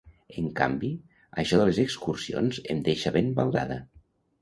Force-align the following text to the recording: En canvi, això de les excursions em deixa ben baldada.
En 0.41 0.45
canvi, 0.59 0.89
això 1.45 1.61
de 1.61 1.69
les 1.71 1.83
excursions 1.85 2.65
em 2.75 2.85
deixa 2.91 3.17
ben 3.21 3.33
baldada. 3.41 3.83